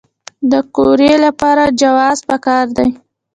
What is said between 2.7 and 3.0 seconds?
دی؟